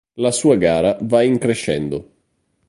La 0.25 0.31
sua 0.31 0.55
gara 0.55 0.97
va 1.01 1.21
in 1.21 1.37
crescendo. 1.45 2.05